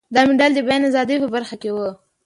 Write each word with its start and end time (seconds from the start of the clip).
دا 0.15 0.21
مډال 0.27 0.51
د 0.55 0.59
بیان 0.67 0.83
ازادۍ 0.89 1.17
په 1.21 1.27
برخه 1.35 1.55
کې 1.61 1.69
و. 1.71 1.77